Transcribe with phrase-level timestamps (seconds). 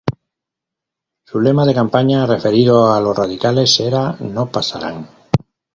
[1.27, 5.07] Su lema de campaña, referido a los radicales, era "¡No pasarán!